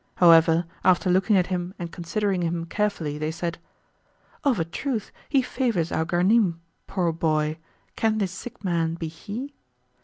[0.15, 3.59] However, after looking at him and considering him carefully they said,
[4.43, 6.55] "Of a truth he favours our Ghanim,
[6.87, 7.59] poor boy!;
[7.95, 9.53] can this sick man be he?"